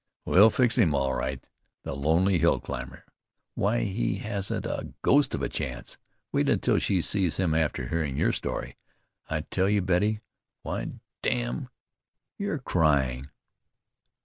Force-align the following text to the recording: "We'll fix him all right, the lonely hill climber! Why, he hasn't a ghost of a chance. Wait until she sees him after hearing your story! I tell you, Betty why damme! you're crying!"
"We'll 0.25 0.49
fix 0.49 0.79
him 0.79 0.95
all 0.95 1.13
right, 1.13 1.47
the 1.83 1.95
lonely 1.95 2.39
hill 2.39 2.59
climber! 2.59 3.05
Why, 3.53 3.83
he 3.83 4.15
hasn't 4.15 4.65
a 4.65 4.95
ghost 5.03 5.35
of 5.35 5.43
a 5.43 5.47
chance. 5.47 5.99
Wait 6.31 6.49
until 6.49 6.79
she 6.79 7.03
sees 7.03 7.37
him 7.37 7.53
after 7.53 7.87
hearing 7.89 8.17
your 8.17 8.31
story! 8.31 8.77
I 9.29 9.41
tell 9.41 9.69
you, 9.69 9.83
Betty 9.83 10.21
why 10.63 10.87
damme! 11.21 11.69
you're 12.39 12.57
crying!" 12.57 13.29